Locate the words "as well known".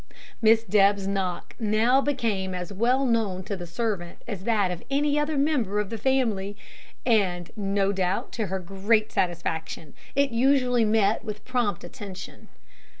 2.55-3.43